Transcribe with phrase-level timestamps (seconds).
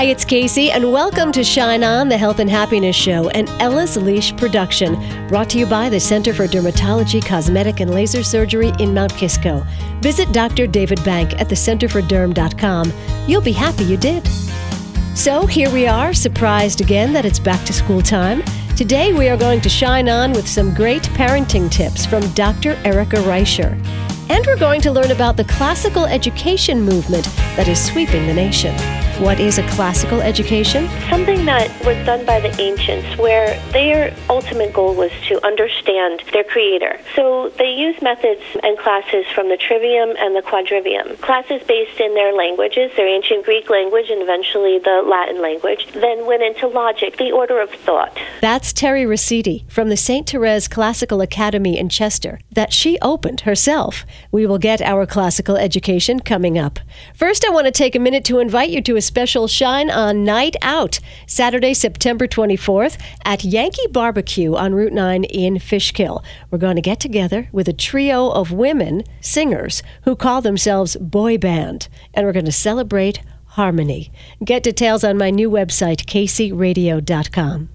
[0.00, 3.98] Hi, it's Casey, and welcome to Shine On, the Health and Happiness Show, an Ella's
[3.98, 4.94] Leash production,
[5.28, 9.62] brought to you by the Center for Dermatology, Cosmetic, and Laser Surgery in Mount Kisco.
[10.00, 10.66] Visit Dr.
[10.66, 12.90] David Bank at thecenterforderm.com.
[13.26, 14.26] You'll be happy you did.
[15.14, 18.42] So here we are, surprised again that it's back to school time.
[18.78, 22.70] Today we are going to shine on with some great parenting tips from Dr.
[22.86, 23.72] Erica Reischer.
[24.30, 28.74] And we're going to learn about the classical education movement that is sweeping the nation.
[29.20, 30.88] What is a classical education?
[31.10, 36.42] Something that was done by the ancients where their ultimate goal was to understand their
[36.42, 36.98] creator.
[37.14, 41.20] So they used methods and classes from the trivium and the quadrivium.
[41.20, 46.24] Classes based in their languages, their ancient Greek language and eventually the Latin language, then
[46.24, 48.18] went into logic, the order of thought.
[48.40, 50.30] That's Terry Rossetti from the St.
[50.30, 54.06] Therese Classical Academy in Chester that she opened herself.
[54.32, 56.78] We will get our classical education coming up.
[57.14, 60.22] First, I want to take a minute to invite you to a special Shine On
[60.22, 66.22] Night Out, Saturday, September 24th at Yankee Barbecue on Route 9 in Fishkill.
[66.48, 71.38] We're going to get together with a trio of women singers who call themselves Boy
[71.38, 74.12] Band, and we're going to celebrate harmony.
[74.44, 77.68] Get details on my new website, caseyradio.com.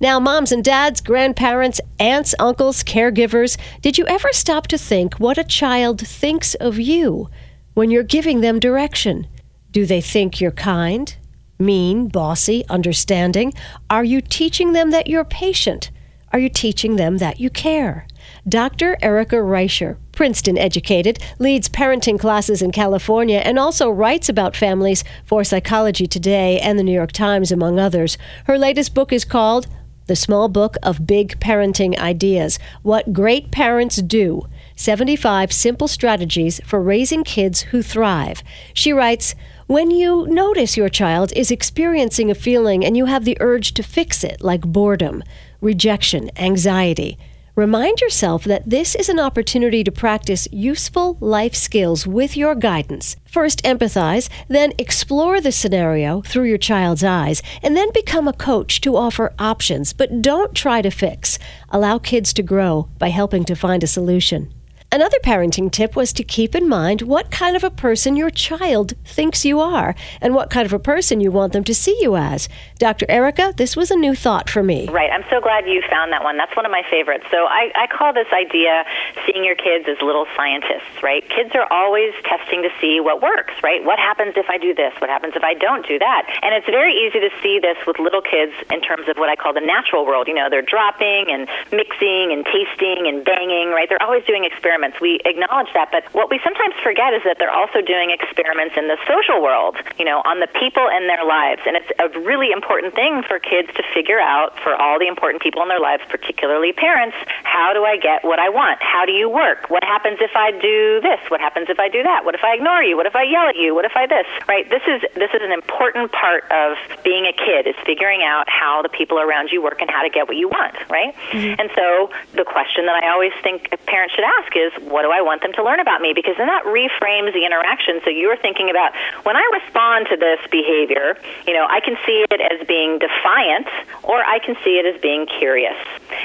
[0.00, 5.38] Now, moms and dads, grandparents, aunts, uncles, caregivers, did you ever stop to think what
[5.38, 7.30] a child thinks of you
[7.74, 9.28] when you're giving them direction?
[9.72, 11.14] Do they think you're kind,
[11.58, 13.54] mean, bossy, understanding?
[13.88, 15.90] Are you teaching them that you're patient?
[16.32, 18.06] Are you teaching them that you care?
[18.48, 18.96] Dr.
[19.00, 25.44] Erica Reischer, Princeton educated, leads parenting classes in California and also writes about families for
[25.44, 28.18] Psychology Today and the New York Times, among others.
[28.46, 29.66] Her latest book is called
[30.06, 36.80] The Small Book of Big Parenting Ideas What Great Parents Do 75 Simple Strategies for
[36.80, 38.42] Raising Kids Who Thrive.
[38.72, 39.34] She writes,
[39.70, 43.84] when you notice your child is experiencing a feeling and you have the urge to
[43.84, 45.22] fix it, like boredom,
[45.60, 47.16] rejection, anxiety,
[47.54, 53.14] remind yourself that this is an opportunity to practice useful life skills with your guidance.
[53.24, 58.80] First, empathize, then explore the scenario through your child's eyes, and then become a coach
[58.80, 61.38] to offer options, but don't try to fix.
[61.68, 64.52] Allow kids to grow by helping to find a solution.
[64.92, 68.94] Another parenting tip was to keep in mind what kind of a person your child
[69.04, 72.16] thinks you are and what kind of a person you want them to see you
[72.16, 72.48] as.
[72.78, 73.06] Dr.
[73.08, 74.88] Erica, this was a new thought for me.
[74.88, 75.08] Right.
[75.12, 76.36] I'm so glad you found that one.
[76.36, 77.22] That's one of my favorites.
[77.30, 78.82] So I, I call this idea
[79.24, 81.22] seeing your kids as little scientists, right?
[81.30, 83.84] Kids are always testing to see what works, right?
[83.84, 84.92] What happens if I do this?
[84.98, 86.26] What happens if I don't do that?
[86.42, 89.36] And it's very easy to see this with little kids in terms of what I
[89.36, 90.26] call the natural world.
[90.26, 93.86] You know, they're dropping and mixing and tasting and banging, right?
[93.86, 95.00] They're always doing experiments experiments.
[95.00, 98.88] We acknowledge that, but what we sometimes forget is that they're also doing experiments in
[98.88, 101.60] the social world, you know, on the people in their lives.
[101.66, 105.42] And it's a really important thing for kids to figure out for all the important
[105.42, 108.80] people in their lives, particularly parents, how do I get what I want?
[108.80, 109.68] How do you work?
[109.68, 111.20] What happens if I do this?
[111.28, 112.24] What happens if I do that?
[112.24, 112.96] What if I ignore you?
[112.96, 113.74] What if I yell at you?
[113.74, 114.26] What if I this?
[114.48, 114.68] Right?
[114.68, 118.82] This is this is an important part of being a kid is figuring out how
[118.82, 121.14] the people around you work and how to get what you want, right?
[121.30, 121.60] Mm-hmm.
[121.60, 125.10] And so the question that I always think parents should ask is is what do
[125.10, 126.12] I want them to learn about me?
[126.14, 128.00] Because then that reframes the interaction.
[128.04, 128.92] So you're thinking about
[129.24, 133.68] when I respond to this behavior, you know, I can see it as being defiant
[134.02, 135.76] or I can see it as being curious.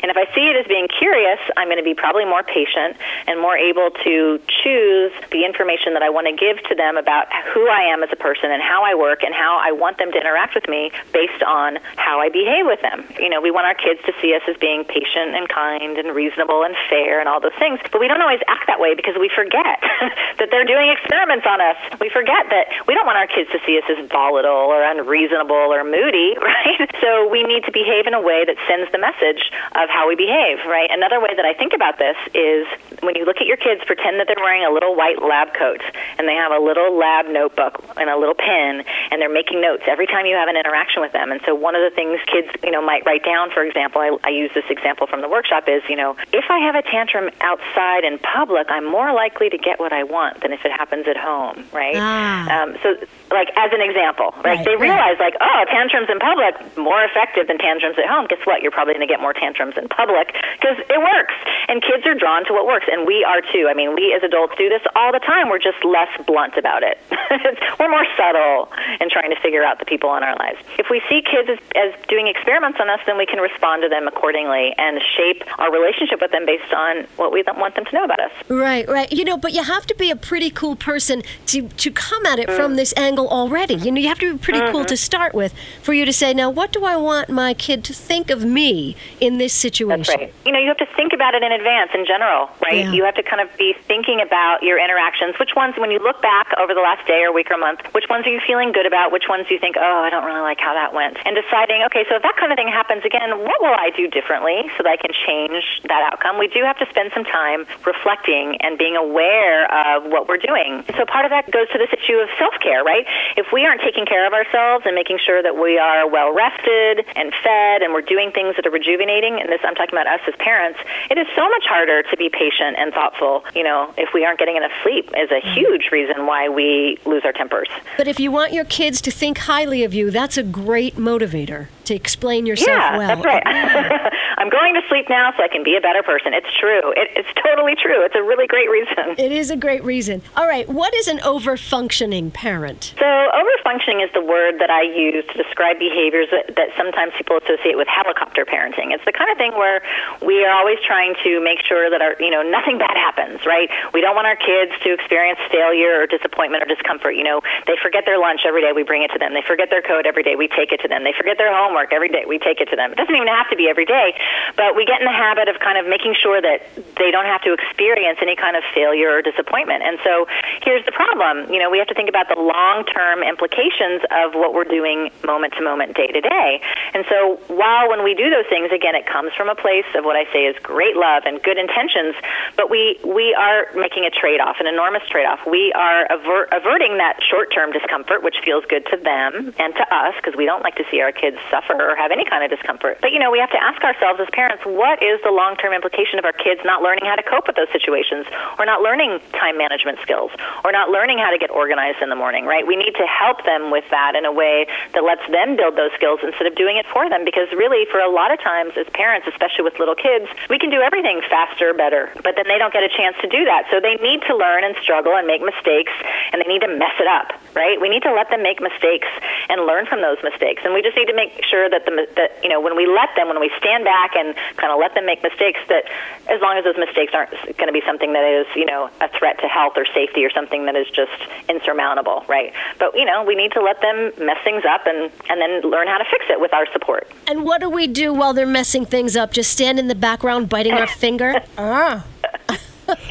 [0.01, 2.97] And if I see it as being curious, I'm going to be probably more patient
[3.27, 7.27] and more able to choose the information that I want to give to them about
[7.53, 10.11] who I am as a person and how I work and how I want them
[10.11, 13.05] to interact with me based on how I behave with them.
[13.19, 16.15] You know, we want our kids to see us as being patient and kind and
[16.15, 19.15] reasonable and fair and all those things, but we don't always act that way because
[19.19, 19.79] we forget
[20.39, 21.77] that they're doing experiments on us.
[21.99, 25.55] We forget that we don't want our kids to see us as volatile or unreasonable
[25.55, 26.89] or moody, right?
[27.01, 30.15] So we need to behave in a way that sends the message of how we
[30.15, 30.89] behave, right?
[30.91, 32.67] Another way that I think about this is
[33.01, 35.81] when you look at your kids, pretend that they're wearing a little white lab coat
[36.17, 39.83] and they have a little lab notebook and a little pen and they're making notes
[39.87, 41.31] every time you have an interaction with them.
[41.31, 44.17] And so one of the things kids, you know, might write down, for example, I,
[44.23, 47.29] I use this example from the workshop is, you know, if I have a tantrum
[47.41, 51.05] outside in public, I'm more likely to get what I want than if it happens
[51.07, 51.95] at home, right?
[51.95, 52.49] Ah.
[52.49, 52.97] Um, so,
[53.29, 54.57] like as an example, right?
[54.57, 55.33] right they realize, right.
[55.33, 58.27] like, oh, tantrums in public more effective than tantrums at home.
[58.27, 58.61] Guess what?
[58.61, 61.37] You're probably going to get more tantrums in public because it works.
[61.67, 63.67] And kids are drawn to what works, and we are too.
[63.69, 65.49] I mean, we as adults do this all the time.
[65.49, 66.97] We're just less blunt about it.
[67.79, 68.69] We're more subtle
[69.01, 70.59] in trying to figure out the people in our lives.
[70.77, 73.89] If we see kids as, as doing experiments on us, then we can respond to
[73.89, 77.93] them accordingly and shape our relationship with them based on what we want them to
[77.93, 78.14] know about
[78.49, 79.11] Right, right.
[79.11, 82.39] You know, but you have to be a pretty cool person to, to come at
[82.39, 82.55] it mm.
[82.55, 83.75] from this angle already.
[83.75, 84.71] You know, you have to be pretty mm-hmm.
[84.71, 87.83] cool to start with for you to say, now, what do I want my kid
[87.85, 90.05] to think of me in this situation?
[90.07, 90.33] That's right.
[90.45, 92.85] You know, you have to think about it in advance in general, right?
[92.85, 92.91] Yeah.
[92.91, 95.35] You have to kind of be thinking about your interactions.
[95.39, 98.05] Which ones, when you look back over the last day or week or month, which
[98.09, 99.11] ones are you feeling good about?
[99.11, 101.17] Which ones do you think, oh, I don't really like how that went?
[101.25, 104.07] And deciding, okay, so if that kind of thing happens again, what will I do
[104.07, 106.37] differently so that I can change that outcome?
[106.39, 110.83] We do have to spend some time reflecting and being aware of what we're doing.
[110.97, 113.05] So part of that goes to this issue of self care, right?
[113.37, 117.05] If we aren't taking care of ourselves and making sure that we are well rested
[117.15, 120.21] and fed and we're doing things that are rejuvenating, and this I'm talking about us
[120.27, 124.13] as parents, it is so much harder to be patient and thoughtful, you know, if
[124.13, 125.53] we aren't getting enough sleep is a mm-hmm.
[125.53, 127.67] huge reason why we lose our tempers.
[127.97, 131.67] But if you want your kids to think highly of you, that's a great motivator
[131.85, 133.21] to explain yourself yeah, well.
[133.21, 133.43] That's right.
[134.37, 136.33] I'm going to sleep now so I can be a better person.
[136.33, 136.91] It's true.
[136.95, 138.03] It, it's totally true.
[138.03, 139.15] It's a really great reason.
[139.17, 140.21] It is a great reason.
[140.35, 142.93] All right, what is an overfunctioning parent?
[142.99, 147.37] So, overfunctioning is the word that I use to describe behaviors that, that sometimes people
[147.37, 148.91] associate with helicopter parenting.
[148.91, 149.81] It's the kind of thing where
[150.25, 153.69] we are always trying to make sure that our, you know, nothing bad happens, right?
[153.93, 157.15] We don't want our kids to experience failure or disappointment or discomfort.
[157.15, 159.33] You know, they forget their lunch every day, we bring it to them.
[159.33, 161.03] They forget their code every day, we take it to them.
[161.03, 162.23] They forget their homework homework every day.
[162.23, 162.93] We take it to them.
[162.93, 164.15] It doesn't even have to be every day,
[164.55, 166.63] but we get in the habit of kind of making sure that
[166.95, 169.83] they don't have to experience any kind of failure or disappointment.
[169.83, 170.25] And so
[170.63, 171.51] here's the problem.
[171.51, 175.53] You know, we have to think about the long-term implications of what we're doing moment
[175.59, 176.61] to moment, day to day.
[176.93, 180.07] And so while when we do those things, again, it comes from a place of
[180.07, 182.15] what I say is great love and good intentions,
[182.55, 185.43] but we we are making a trade-off, an enormous trade-off.
[185.43, 190.13] We are aver- averting that short-term discomfort, which feels good to them and to us,
[190.15, 192.49] because we don't like to see our kids suffer suffer or have any kind of
[192.49, 192.99] discomfort.
[193.01, 195.73] But, you know, we have to ask ourselves as parents, what is the long term
[195.73, 198.25] implication of our kids not learning how to cope with those situations
[198.57, 200.31] or not learning time management skills
[200.63, 202.65] or not learning how to get organized in the morning, right?
[202.65, 205.91] We need to help them with that in a way that lets them build those
[205.95, 208.87] skills instead of doing it for them because really, for a lot of times as
[208.93, 212.73] parents, especially with little kids, we can do everything faster, better, but then they don't
[212.73, 213.65] get a chance to do that.
[213.71, 215.93] So they need to learn and struggle and make mistakes
[216.31, 217.79] and they need to mess it up, right?
[217.79, 219.07] We need to let them make mistakes
[219.49, 220.63] and learn from those mistakes.
[220.65, 222.85] And we just need to make sure sure that the that you know when we
[222.85, 225.87] let them when we stand back and kind of let them make mistakes that
[226.27, 229.07] as long as those mistakes aren't going to be something that is you know a
[229.17, 231.15] threat to health or safety or something that is just
[231.47, 232.51] insurmountable right?
[232.79, 235.87] But you know we need to let them mess things up and and then learn
[235.87, 237.07] how to fix it with our support.
[237.27, 239.31] And what do we do while they're messing things up?
[239.31, 241.41] Just stand in the background biting our finger?
[241.57, 242.05] Ah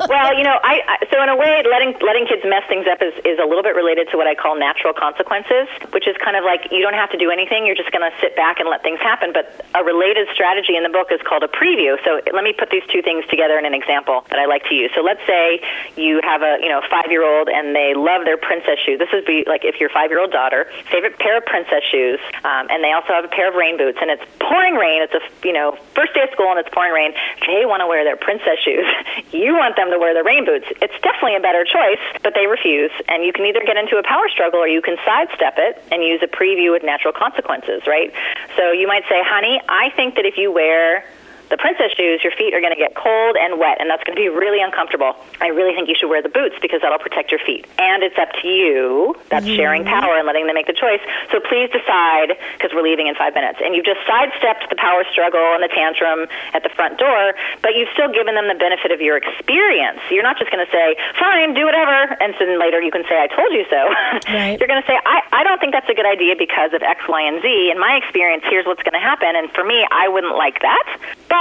[0.09, 3.03] well, you know, I, I so in a way, letting letting kids mess things up
[3.03, 6.37] is is a little bit related to what I call natural consequences, which is kind
[6.37, 8.69] of like you don't have to do anything; you're just going to sit back and
[8.71, 9.33] let things happen.
[9.35, 11.99] But a related strategy in the book is called a preview.
[12.07, 14.75] So let me put these two things together in an example that I like to
[14.75, 14.91] use.
[14.95, 15.61] So let's say
[15.97, 18.99] you have a you know five year old and they love their princess shoes.
[18.99, 22.21] This would be like if your five year old daughter favorite pair of princess shoes,
[22.47, 25.03] um, and they also have a pair of rain boots, and it's pouring rain.
[25.03, 27.13] It's a you know first day of school and it's pouring rain.
[27.47, 28.87] They want to wear their princess shoes.
[29.33, 30.69] you want them to wear the rain boots.
[30.85, 32.93] It's definitely a better choice, but they refuse.
[33.09, 36.05] And you can either get into a power struggle or you can sidestep it and
[36.05, 38.13] use a preview with natural consequences, right?
[38.61, 41.09] So you might say, honey, I think that if you wear
[41.51, 44.17] the princess shoes, your feet are going to get cold and wet, and that's going
[44.17, 45.17] to be really uncomfortable.
[45.41, 47.67] I really think you should wear the boots because that'll protect your feet.
[47.79, 49.15] And it's up to you.
[49.29, 49.57] That's mm-hmm.
[49.57, 51.01] sharing power and letting them make the choice.
[51.31, 53.61] So please decide because we're leaving in five minutes.
[53.63, 57.77] And you've just sidestepped the power struggle and the tantrum at the front door, but
[57.77, 60.01] you've still given them the benefit of your experience.
[60.11, 63.21] You're not just going to say, fine, do whatever, and then later you can say,
[63.21, 63.83] I told you so.
[64.35, 64.59] Right.
[64.59, 67.03] You're going to say, I, I don't think that's a good idea because of X,
[67.07, 67.71] Y, and Z.
[67.71, 69.37] In my experience, here's what's going to happen.
[69.37, 70.87] And for me, I wouldn't like that.
[71.29, 71.34] But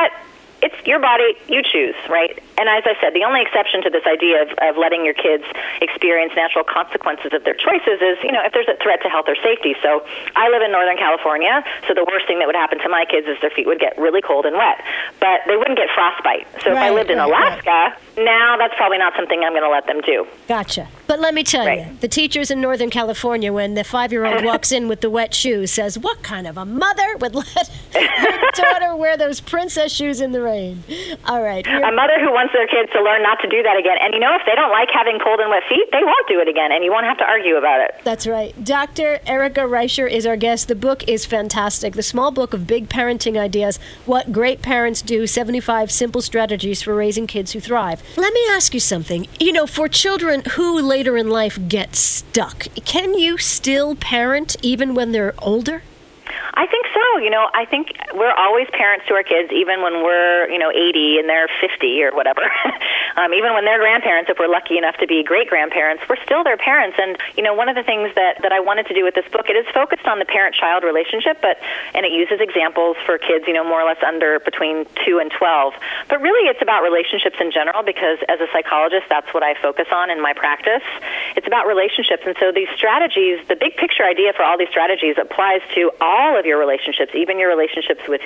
[0.63, 2.39] it's your body, you choose, right?
[2.55, 5.43] And as I said, the only exception to this idea of, of letting your kids
[5.83, 9.27] experience natural consequences of their choices is, you know, if there's a threat to health
[9.27, 9.75] or safety.
[9.83, 10.07] So
[10.39, 13.27] I live in Northern California, so the worst thing that would happen to my kids
[13.27, 14.79] is their feet would get really cold and wet,
[15.19, 16.47] but they wouldn't get frostbite.
[16.63, 18.12] So right, if I lived in right, Alaska, right.
[18.17, 20.27] Now that's probably not something I'm going to let them do.
[20.47, 20.87] Gotcha.
[21.07, 21.87] But let me tell Right.
[21.87, 25.09] you, the teachers in Northern California, when the five year old walks in with the
[25.09, 29.91] wet shoes, says, What kind of a mother would let her daughter wear those princess
[29.91, 30.83] shoes in the rain?
[31.25, 31.65] All right.
[31.65, 33.97] A mother who wants their kids to learn not to do that again.
[34.01, 36.39] And you know, if they don't like having cold and wet feet, they won't do
[36.39, 37.95] it again, and you won't have to argue about it.
[38.03, 38.53] That's right.
[38.63, 39.19] Dr.
[39.25, 40.67] Erica Reischer is our guest.
[40.67, 41.93] The book is fantastic.
[41.93, 46.93] The small book of big parenting ideas What Great Parents Do 75 Simple Strategies for
[46.93, 48.02] Raising Kids Who Thrive.
[48.15, 49.27] Let me ask you something.
[49.39, 54.93] You know, for children who later in life get stuck, can you still parent even
[54.93, 55.81] when they're older?
[56.53, 57.17] I think so.
[57.19, 60.69] You know, I think we're always parents to our kids, even when we're, you know,
[60.69, 62.41] 80 and they're 50 or whatever.
[63.17, 66.43] um, even when they're grandparents, if we're lucky enough to be great grandparents, we're still
[66.43, 66.97] their parents.
[67.01, 69.25] And, you know, one of the things that, that I wanted to do with this
[69.31, 71.57] book, it is focused on the parent child relationship, but,
[71.93, 75.31] and it uses examples for kids, you know, more or less under between 2 and
[75.31, 75.73] 12.
[76.09, 79.87] But really, it's about relationships in general because as a psychologist, that's what I focus
[79.91, 80.85] on in my practice.
[81.35, 82.23] It's about relationships.
[82.25, 85.91] And so these strategies, the big picture idea for all these strategies applies to
[86.23, 88.21] all of your relationships, even your relationships with,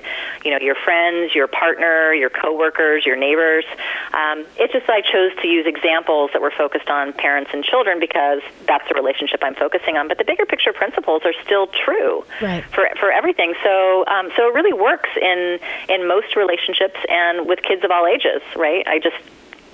[0.45, 3.65] you know, your friends, your partner, your coworkers, your neighbors.
[4.13, 7.99] Um, it's just I chose to use examples that were focused on parents and children
[7.99, 10.07] because that's the relationship I'm focusing on.
[10.07, 12.63] But the bigger picture principles are still true Right.
[12.73, 13.53] for for everything.
[13.63, 18.05] So um, so it really works in in most relationships and with kids of all
[18.05, 18.85] ages, right?
[18.87, 19.17] I just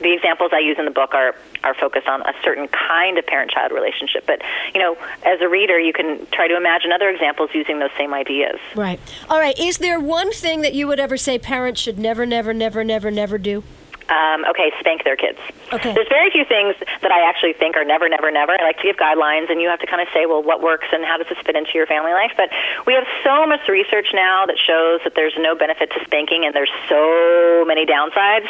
[0.04, 3.26] the examples I use in the book are are focused on a certain kind of
[3.26, 4.26] parent-child relationship.
[4.28, 4.42] But
[4.74, 8.14] you know, as a reader, you can try to imagine other examples using those same
[8.14, 8.60] ideas.
[8.76, 9.00] Right.
[9.30, 9.58] All right.
[9.58, 13.10] Is there one thing that you would ever say parents should never, never, never, never,
[13.10, 13.64] never do?
[14.10, 15.40] Um, okay, spank their kids.
[15.72, 15.94] Okay.
[15.94, 18.52] There's very few things that I actually think are never, never, never.
[18.52, 20.88] I like to give guidelines, and you have to kind of say, well, what works
[20.92, 22.32] and how does this fit into your family life?
[22.36, 22.50] But
[22.86, 26.54] we have so much research now that shows that there's no benefit to spanking, and
[26.54, 28.48] there's so many downsides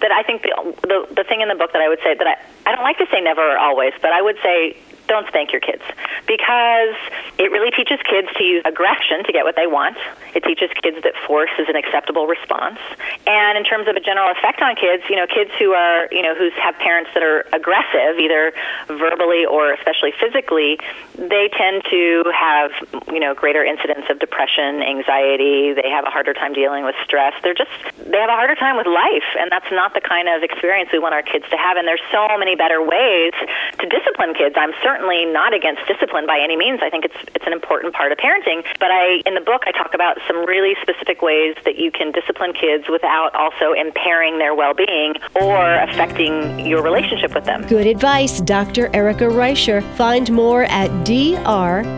[0.00, 2.26] that I think the the, the thing in the book that I would say that
[2.26, 4.76] I I don't like to say never or always, but I would say
[5.12, 5.82] don't spank your kids
[6.26, 6.96] because
[7.38, 9.96] it really teaches kids to use aggression to get what they want.
[10.34, 12.80] It teaches kids that force is an acceptable response.
[13.26, 16.22] And in terms of a general effect on kids, you know, kids who are, you
[16.22, 18.52] know, who have parents that are aggressive, either
[18.88, 20.78] verbally or especially physically,
[21.14, 22.72] they tend to have,
[23.12, 25.74] you know, greater incidence of depression, anxiety.
[25.76, 27.34] They have a harder time dealing with stress.
[27.42, 29.28] They're just, they have a harder time with life.
[29.38, 31.76] And that's not the kind of experience we want our kids to have.
[31.76, 33.32] And there's so many better ways
[33.78, 34.54] to discipline kids.
[34.56, 36.80] I'm certainly not against discipline by any means.
[36.82, 38.62] I think it's it's an important part of parenting.
[38.78, 42.12] But I in the book I talk about some really specific ways that you can
[42.12, 47.66] discipline kids without also impairing their well-being or affecting your relationship with them.
[47.66, 48.94] Good advice, Dr.
[48.94, 49.82] Erica Reischer.
[49.96, 51.92] Find more at drericaR.com.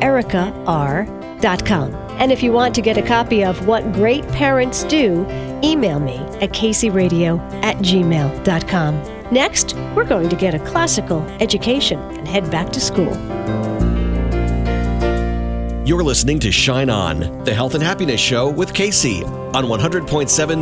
[2.15, 5.27] And if you want to get a copy of What Great Parents Do,
[5.65, 9.14] email me at caseyradio at gmail.com.
[9.35, 13.13] Next, we're going to get a classical education and head back to school.
[15.85, 20.07] You're listening to Shine On, the health and happiness show with Casey on 100.7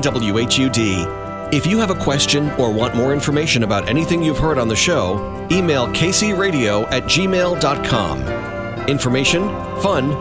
[0.02, 1.52] WHUD.
[1.52, 4.76] If you have a question or want more information about anything you've heard on the
[4.76, 8.22] show, email caseyradio at gmail.com.
[8.88, 9.48] Information,
[9.82, 10.12] fun,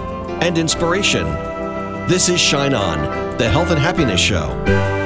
[0.43, 1.24] and inspiration.
[2.10, 5.00] This is Shine On, the health and happiness show.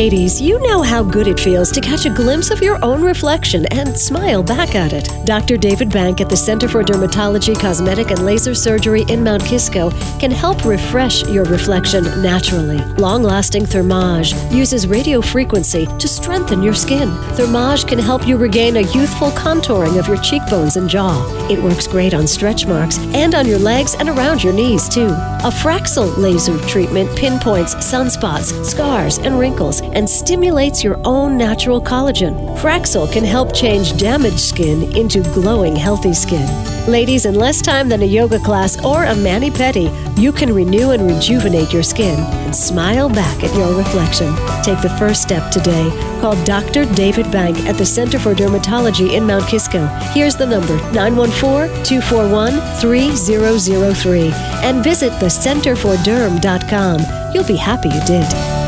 [0.00, 3.66] Ladies, you know how good it feels to catch a glimpse of your own reflection
[3.66, 5.10] and smile back at it.
[5.26, 5.58] Dr.
[5.58, 10.30] David Bank at the Center for Dermatology, Cosmetic, and Laser Surgery in Mount Kisco can
[10.30, 12.78] help refresh your reflection naturally.
[12.96, 17.10] Long lasting Thermage uses radio frequency to strengthen your skin.
[17.36, 21.12] Thermage can help you regain a youthful contouring of your cheekbones and jaw.
[21.50, 25.08] It works great on stretch marks and on your legs and around your knees, too.
[25.42, 32.56] A Fraxel laser treatment pinpoints sunspots, scars, and wrinkles and stimulates your own natural collagen.
[32.58, 36.48] Fraxel can help change damaged skin into glowing, healthy skin.
[36.86, 40.90] Ladies, in less time than a yoga class or a mani pedi, you can renew
[40.90, 44.34] and rejuvenate your skin and smile back at your reflection.
[44.62, 45.90] Take the first step today.
[46.20, 46.84] Call Dr.
[46.94, 49.86] David Bank at the Center for Dermatology in Mount Kisco.
[50.12, 54.32] Here's the number 914 241 3003
[54.62, 57.00] and visit thecenterforderm.com.
[57.34, 58.59] You'll be happy you did.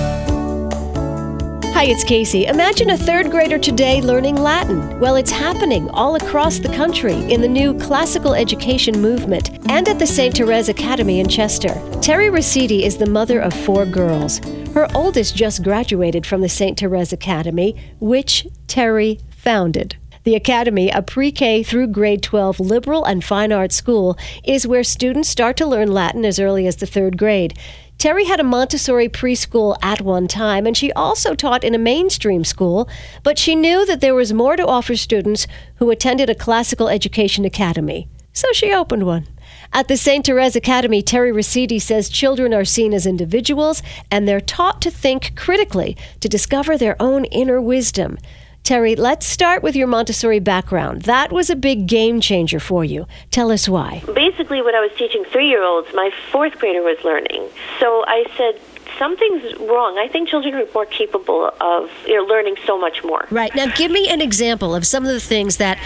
[1.83, 2.47] Hi, it's Casey.
[2.47, 5.01] Imagine a third grader today learning Latin.
[5.01, 9.99] Well, it's happening all across the country in the new classical education movement and at
[9.99, 10.33] the St.
[10.33, 11.75] Therese Academy in Chester.
[12.01, 14.39] Terry Rosidi is the mother of four girls.
[14.75, 16.79] Her oldest just graduated from the St.
[16.79, 19.97] Therese Academy, which Terry founded.
[20.25, 24.85] The Academy, a pre K through grade 12 liberal and fine arts school, is where
[24.85, 27.59] students start to learn Latin as early as the third grade.
[27.99, 32.45] Terry had a Montessori preschool at one time, and she also taught in a mainstream
[32.45, 32.89] school,
[33.25, 37.45] but she knew that there was more to offer students who attended a classical education
[37.45, 38.09] academy.
[38.33, 39.27] So she opened one.
[39.73, 40.25] At the St.
[40.25, 45.37] Therese Academy, Terry Rosidi says children are seen as individuals and they're taught to think
[45.37, 48.19] critically to discover their own inner wisdom.
[48.65, 51.03] Terry, let's start with your Montessori background.
[51.03, 53.09] That was a big game changer for you.
[53.33, 54.05] Tell us why.
[54.15, 57.49] Basically, when I was teaching three year olds, my fourth grader was learning.
[57.81, 58.61] So I said,
[59.03, 59.99] something's wrong.
[59.99, 63.27] I think children are more capable of you know, learning so much more.
[63.31, 63.53] Right.
[63.53, 65.77] Now, give me an example of some of the things that,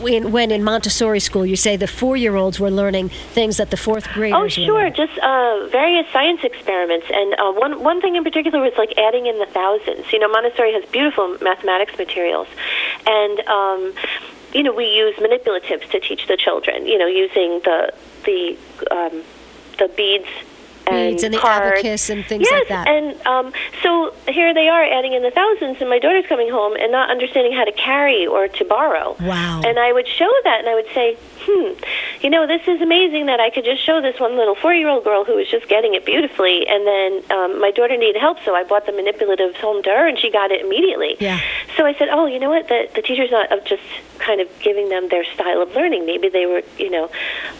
[0.00, 3.70] when, when in Montessori school, you say the four year olds were learning things that
[3.70, 4.88] the fourth graders Oh, sure.
[4.88, 7.06] Just uh, various science experiments.
[7.12, 10.10] And uh, one, one thing in particular was like adding in the thousands.
[10.10, 12.48] You know, Montessori has beautiful mathematics materials.
[13.06, 13.94] And, um,
[14.54, 17.92] you know, we use manipulatives to teach the children, you know, using the,
[18.24, 18.56] the,
[18.90, 19.22] um,
[19.78, 20.28] the beads
[20.84, 21.80] beads and, and the cards.
[21.80, 22.88] abacus and things yes, like that.
[22.88, 26.76] and um, so here they are adding in the thousands, and my daughter's coming home
[26.76, 29.16] and not understanding how to carry or to borrow.
[29.20, 29.62] Wow.
[29.64, 31.72] And I would show that, and I would say, hmm,
[32.22, 35.24] you know, this is amazing that I could just show this one little four-year-old girl
[35.24, 38.64] who was just getting it beautifully, and then um, my daughter needed help, so I
[38.64, 41.16] bought the manipulatives home to her, and she got it immediately.
[41.20, 41.40] Yeah.
[41.76, 42.68] So I said, oh, you know what?
[42.68, 43.82] The the teacher's not of just
[44.18, 46.06] kind of giving them their style of learning.
[46.06, 47.10] Maybe they were, you know,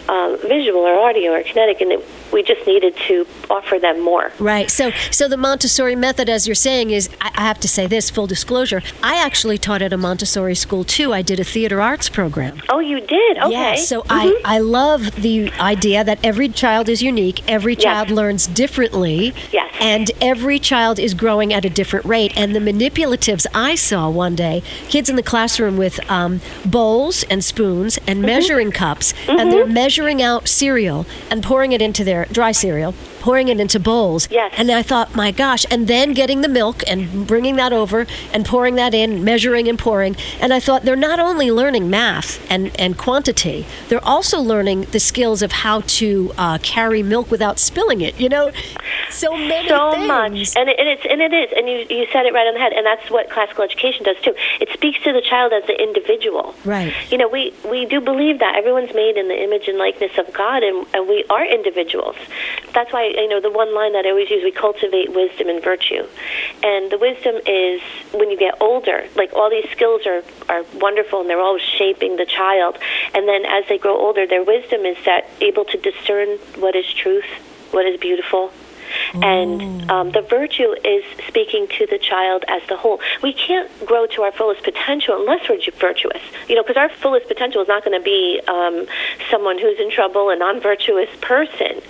[0.07, 3.12] um, visual or audio or kinetic, and it, we just needed to
[3.49, 4.31] offer them more.
[4.39, 4.69] Right.
[4.71, 8.09] So, so the Montessori method, as you're saying, is I, I have to say this
[8.09, 8.81] full disclosure.
[9.01, 11.13] I actually taught at a Montessori school too.
[11.13, 12.61] I did a theater arts program.
[12.69, 13.37] Oh, you did?
[13.37, 13.51] Okay.
[13.51, 13.75] Yeah.
[13.75, 14.05] So Mhm.
[14.09, 17.41] I, I love the idea that every child is unique.
[17.47, 17.83] Every Yes.
[17.83, 19.33] child learns differently.
[19.51, 19.71] Yes.
[19.79, 22.31] And every child is growing at a different rate.
[22.37, 27.43] And the manipulatives I saw one day, kids in the classroom with um, bowls and
[27.43, 28.25] spoons and Mm-hmm.
[28.27, 32.93] measuring cups, and they're measuring out cereal and pouring it into their dry cereal.
[33.19, 34.27] Pouring it into bowls.
[34.29, 34.53] Yes.
[34.57, 35.65] And I thought, my gosh.
[35.71, 39.79] And then getting the milk and bringing that over and pouring that in, measuring and
[39.79, 40.15] pouring.
[40.39, 44.99] And I thought, they're not only learning math and, and quantity, they're also learning the
[44.99, 48.19] skills of how to uh, carry milk without spilling it.
[48.19, 48.51] You know,
[49.09, 50.07] so many so things.
[50.07, 52.53] much, and it, and it's and it is, and you you said it right on
[52.53, 54.35] the head, and that's what classical education does too.
[54.61, 56.55] It speaks to the child as the individual.
[56.63, 56.93] Right.
[57.11, 60.31] You know, we we do believe that everyone's made in the image and likeness of
[60.33, 62.15] God, and, and we are individuals.
[62.73, 65.61] That's why you know the one line that I always use: we cultivate wisdom and
[65.63, 66.07] virtue,
[66.63, 67.81] and the wisdom is
[68.13, 69.05] when you get older.
[69.15, 72.77] Like all these skills are are wonderful, and they're all shaping the child,
[73.13, 76.85] and then as they grow older, their wisdom is that able to discern what is
[76.93, 77.25] truth,
[77.71, 78.51] what is beautiful,
[79.13, 82.99] and um, the virtue is speaking to the child as the whole.
[83.21, 86.21] We can't grow to our fullest potential unless we're virtuous.
[86.47, 88.85] You know, because our fullest potential is not going to be um,
[89.29, 91.81] someone who's in trouble, a non-virtuous person.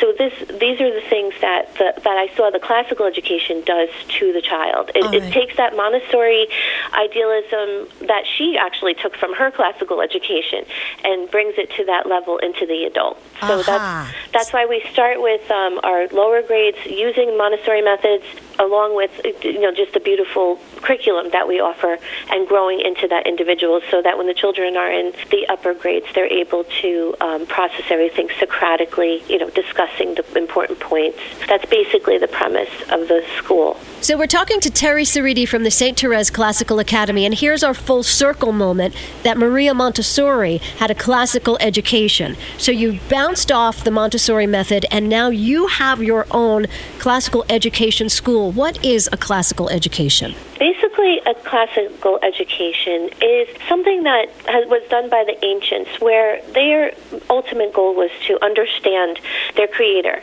[0.00, 3.88] So this, these are the things that the, that I saw the classical education does
[4.18, 4.90] to the child.
[4.94, 6.48] It, All it takes that Montessori
[6.94, 10.64] idealism that she actually took from her classical education
[11.04, 13.18] and brings it to that level into the adult.
[13.40, 13.62] So Aha.
[13.66, 18.24] that's that's why we start with um, our lower grades using Montessori methods,
[18.58, 19.10] along with
[19.42, 21.98] you know just the beautiful curriculum that we offer,
[22.30, 26.06] and growing into that individual, so that when the children are in the upper grades,
[26.14, 31.18] they're able to um, process everything Socratically, you know, discussing the important points.
[31.46, 33.76] That's basically the premise of the school.
[34.00, 35.98] So we're talking to Terry Ceriti from the St.
[35.98, 41.58] Therese Classical Academy, and here's our full circle moment that Maria Montessori had a classical
[41.60, 42.36] education.
[42.56, 46.66] So you bounced off the Montessori method, and now you have your own
[46.98, 48.52] classical education school.
[48.52, 50.34] What is a classical education?
[50.58, 56.92] Basically, a classical education is something that has, was done by the ancients, where their
[57.28, 59.20] ultimate goal was to understand
[59.56, 60.22] their creator.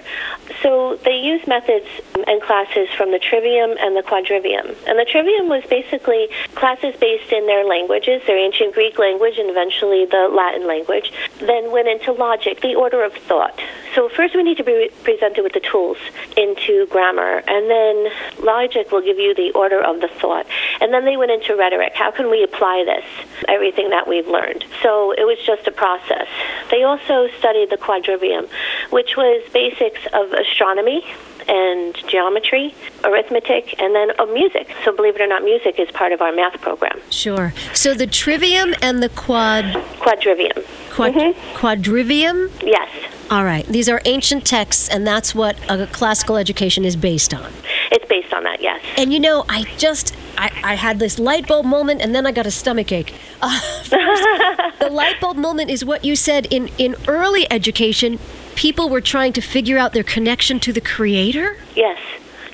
[0.61, 1.87] So they used methods
[2.27, 4.75] and classes from the trivium and the quadrivium.
[4.87, 9.49] And the trivium was basically classes based in their languages, their ancient Greek language, and
[9.49, 11.11] eventually the Latin language.
[11.39, 13.59] Then went into logic, the order of thought.
[13.95, 15.97] So first we need to be presented with the tools
[16.35, 18.11] into grammar, and then
[18.43, 20.45] logic will give you the order of the thought.
[20.81, 21.93] And then they went into rhetoric.
[21.95, 23.05] How can we apply this,
[23.47, 24.65] everything that we've learned?
[24.81, 26.27] So it was just a process.
[26.71, 28.49] They also studied the quadrivium,
[28.91, 31.03] which was basics of astronomy
[31.47, 34.69] and geometry, arithmetic, and then of music.
[34.83, 36.99] So believe it or not, music is part of our math program.
[37.09, 37.53] Sure.
[37.73, 39.65] So the trivium and the quad,
[39.99, 40.65] Quadrivium.
[40.93, 41.55] quad mm-hmm.
[41.55, 42.51] quadrivium.
[42.61, 42.89] Yes.
[43.29, 43.65] All right.
[43.65, 47.51] These are ancient texts, and that's what a classical education is based on.
[47.91, 48.81] It's based on that, yes.
[48.97, 50.06] And you know, I just
[50.37, 53.13] I, I had this light bulb moment and then I got a stomach ache.
[53.41, 58.19] Uh, first, the light bulb moment is what you said in, in early education,
[58.55, 61.57] people were trying to figure out their connection to the Creator?
[61.75, 61.99] Yes.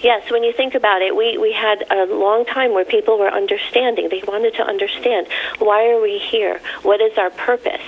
[0.03, 3.29] Yes, when you think about it, we, we had a long time where people were
[3.29, 4.09] understanding.
[4.09, 5.27] They wanted to understand
[5.59, 6.59] why are we here?
[6.81, 7.81] What is our purpose?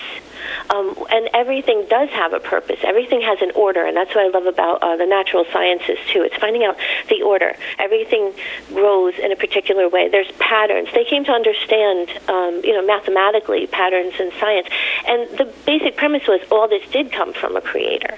[0.69, 2.79] Um, and everything does have a purpose.
[2.83, 6.23] Everything has an order, and that's what I love about uh, the natural sciences too.
[6.23, 6.77] It's finding out
[7.09, 7.55] the order.
[7.77, 8.33] Everything
[8.69, 10.09] grows in a particular way.
[10.09, 10.89] There's patterns.
[10.93, 14.67] They came to understand, um, you know, mathematically patterns in science,
[15.07, 18.17] and the basic premise was all this did come from a creator.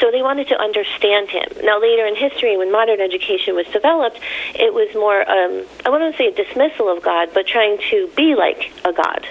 [0.00, 1.48] So they wanted to understand him.
[1.62, 4.20] Now later in history, when modern education was developed,
[4.54, 8.34] it was more um, I wouldn't say a dismissal of God, but trying to be
[8.34, 9.26] like a god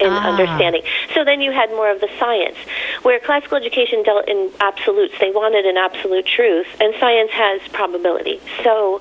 [0.00, 0.30] in ah.
[0.30, 0.82] understanding.
[1.14, 2.56] So then you had more of the science,
[3.02, 5.14] where classical education dealt in absolutes.
[5.20, 8.40] They wanted an absolute truth, and science has probability.
[8.62, 9.00] So,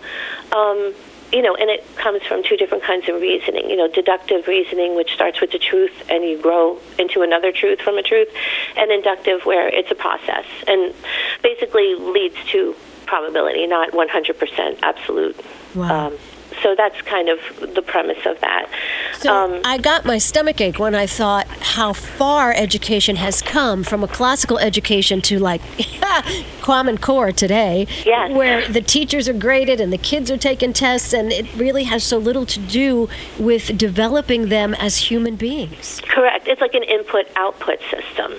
[0.52, 0.94] um,
[1.32, 3.70] you know, and it comes from two different kinds of reasoning.
[3.70, 7.82] You know, deductive reasoning, which starts with the truth and you grow into another truth
[7.82, 8.30] from a truth,
[8.78, 10.94] and inductive, where it's a process and
[11.42, 12.76] basically leads to
[13.06, 15.40] probability, not 100% absolute.
[15.76, 16.08] Wow.
[16.08, 16.18] Um,
[16.62, 17.40] so that's kind of
[17.74, 18.70] the premise of that.
[19.20, 23.84] So um, I got my stomach ache when I thought how far education has come
[23.84, 25.62] from a classical education to like
[26.62, 28.32] Common Core today, yes.
[28.32, 32.04] where the teachers are graded and the kids are taking tests, and it really has
[32.04, 36.02] so little to do with developing them as human beings.
[36.08, 36.48] Correct.
[36.48, 38.34] It's like an input output system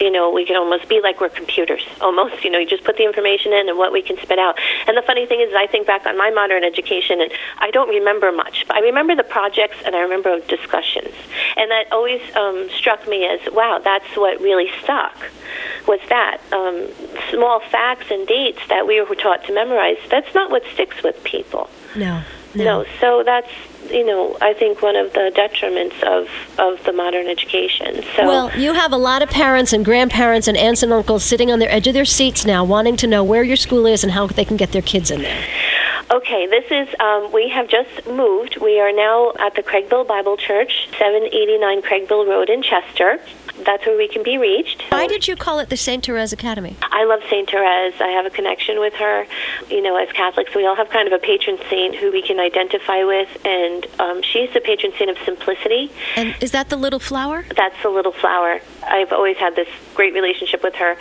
[0.00, 1.82] you know, we can almost be like we're computers.
[2.00, 4.58] Almost, you know, you just put the information in and what we can spit out.
[4.86, 7.88] And the funny thing is, I think back on my modern education, and I don't
[7.88, 11.14] remember much, but I remember the projects and I remember discussions,
[11.56, 15.16] and that always um, struck me as, wow, that's what really stuck.
[15.86, 16.88] Was that um,
[17.30, 19.98] small facts and dates that we were taught to memorize?
[20.10, 21.70] That's not what sticks with people.
[21.94, 22.22] No.
[22.54, 22.64] No.
[22.64, 22.84] no.
[23.00, 23.50] So that's
[23.90, 28.02] you know, I think one of the detriments of, of the modern education.
[28.16, 31.50] So Well, you have a lot of parents and grandparents and aunts and uncles sitting
[31.50, 34.12] on the edge of their seats now wanting to know where your school is and
[34.12, 35.44] how they can get their kids in there.
[36.10, 38.58] Okay, this is, um, we have just moved.
[38.58, 43.18] We are now at the Craigville Bible Church, 789 Craigville Road in Chester
[43.66, 44.82] that's where we can be reached.
[44.90, 46.04] Why did you call it the St.
[46.04, 46.76] Therese Academy?
[46.82, 47.50] I love St.
[47.50, 48.00] Therese.
[48.00, 49.26] I have a connection with her.
[49.68, 52.38] You know, as Catholics, we all have kind of a patron saint who we can
[52.38, 55.90] identify with, and um, she's the patron saint of simplicity.
[56.16, 57.44] And is that the little flower?
[57.56, 58.60] That's the little flower.
[58.84, 60.96] I've always had this great relationship with her,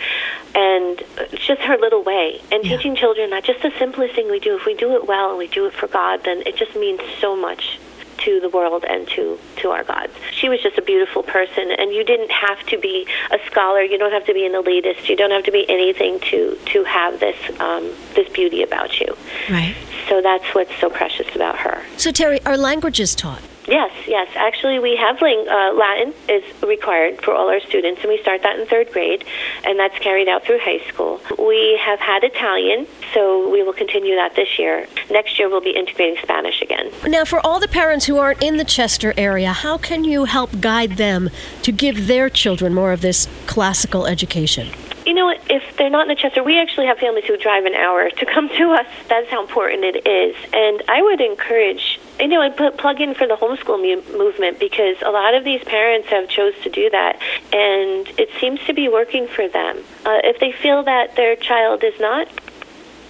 [0.55, 1.01] and
[1.31, 2.41] it's just her little way.
[2.51, 2.77] And yeah.
[2.77, 4.57] teaching children that just the simplest thing we do.
[4.57, 7.01] If we do it well and we do it for God, then it just means
[7.21, 7.79] so much
[8.25, 10.13] to the world and to, to our gods.
[10.31, 13.81] She was just a beautiful person, and you didn't have to be a scholar.
[13.81, 15.07] You don't have to be an elitist.
[15.07, 19.15] You don't have to be anything to, to have this, um, this beauty about you.
[19.49, 19.75] Right.
[20.09, 21.83] So that's what's so precious about her.
[21.97, 23.41] So, Terry, are languages taught?
[23.67, 24.27] Yes, yes.
[24.35, 28.43] Actually, we have ling- uh, Latin is required for all our students, and we start
[28.43, 29.23] that in third grade,
[29.63, 31.19] and that's carried out through high school.
[31.39, 34.87] We have had Italian, so we will continue that this year.
[35.09, 36.91] Next year, we'll be integrating Spanish again.
[37.07, 40.61] Now, for all the parents who aren't in the Chester area, how can you help
[40.61, 41.29] guide them
[41.63, 44.69] to give their children more of this classical education?
[45.05, 47.75] You know, if they're not in the Chester, we actually have families who drive an
[47.75, 48.87] hour to come to us.
[49.07, 50.35] That's how important it is.
[50.51, 54.59] And I would encourage, you know, I put plug in for the homeschool mu- movement
[54.59, 57.19] because a lot of these parents have chose to do that,
[57.51, 59.77] and it seems to be working for them.
[60.05, 62.27] Uh, if they feel that their child is not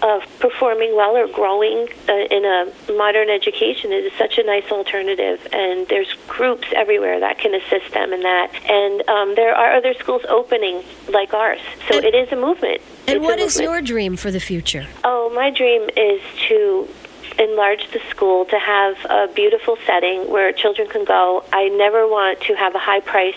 [0.02, 4.70] of performing well or growing uh, in a modern education it is such a nice
[4.72, 8.54] alternative and there's groups everywhere that can assist them in that.
[8.70, 11.62] And um, there are other schools opening like ours.
[11.90, 12.82] So and, it is a movement.
[13.08, 14.86] and it's what is your dream for the future?
[15.04, 16.88] Oh my dream is to
[17.40, 21.44] enlarge the school to have a beautiful setting where children can go.
[21.52, 23.36] I never want to have a high price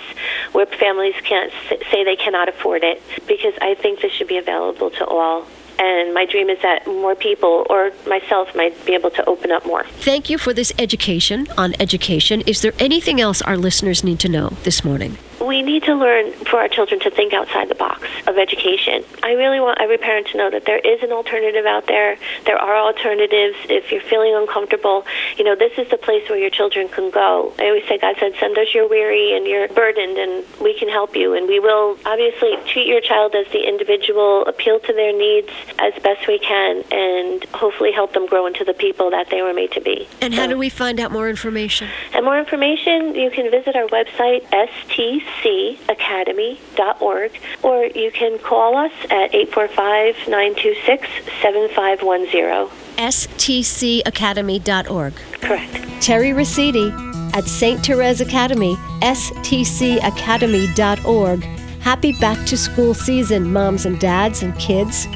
[0.53, 1.53] where families can't
[1.91, 5.47] say they cannot afford it because I think this should be available to all
[5.79, 9.65] and my dream is that more people or myself might be able to open up
[9.65, 9.85] more.
[9.85, 12.41] Thank you for this education on education.
[12.43, 15.19] Is there anything else our listeners need to know this morning?
[15.41, 19.05] We need to learn for our children to think outside the box of education.
[19.23, 22.17] I really want every parent to know that there is an alternative out there.
[22.45, 23.57] There are alternatives.
[23.69, 27.55] If you're feeling uncomfortable, you know, this is the place where your children can go.
[27.59, 30.89] I always say, God said, send us your weary and your burdened, and we can
[30.89, 31.35] help you.
[31.35, 35.95] And we will obviously treat your child as the individual, appeal to their needs as
[36.03, 39.73] best we can, and hopefully help them grow into the people that they were made
[39.73, 40.09] to be.
[40.21, 41.89] And so, how do we find out more information?
[42.13, 48.93] And more information, you can visit our website, STC cacademy.org, or you can call us
[49.05, 51.09] at 845 926
[51.43, 52.69] 7510.
[52.97, 55.15] stcacademy.org.
[55.41, 56.03] Correct.
[56.03, 56.91] Terry Rosidi
[57.35, 57.85] at St.
[57.85, 61.45] Therese Academy, stcacademy.org.
[61.81, 65.07] Happy back to school season, moms and dads and kids.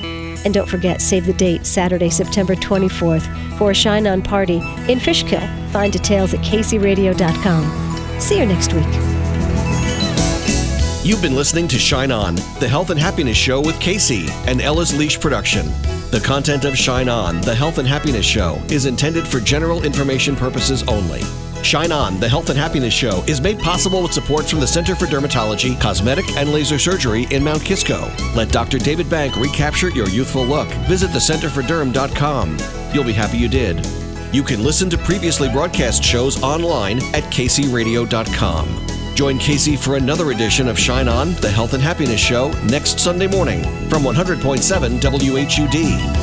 [0.45, 4.99] And don't forget, save the date, Saturday, September 24th, for a Shine On party in
[4.99, 5.47] Fishkill.
[5.71, 8.21] Find details at caseyradio.com.
[8.21, 9.12] See you next week.
[11.05, 14.97] You've been listening to Shine On, the health and happiness show with Casey, and Ella's
[14.97, 15.67] Leash production.
[16.13, 20.37] The content of Shine On, the health and happiness show, is intended for general information
[20.37, 21.23] purposes only.
[21.65, 24.95] Shine On, the health and happiness show, is made possible with support from the Center
[24.95, 28.09] for Dermatology, Cosmetic, and Laser Surgery in Mount Kisco.
[28.37, 28.79] Let Dr.
[28.79, 30.69] David Bank recapture your youthful look.
[30.87, 32.59] Visit thecenterforderm.com.
[32.95, 33.85] You'll be happy you did.
[34.33, 38.92] You can listen to previously broadcast shows online at caseyradio.com.
[39.23, 43.29] Join Casey for another edition of Shine On, the Health and Happiness Show, next Sunday
[43.29, 46.22] morning from 100.7 WHUD.